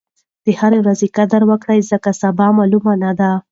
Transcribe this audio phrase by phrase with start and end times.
[0.45, 3.31] د هرې ورځې قدر وکړئ ځکه سبا معلومه نه ده.